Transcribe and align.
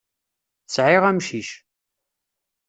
Sɛiɣ 0.73 1.03
amcic. 1.09 1.49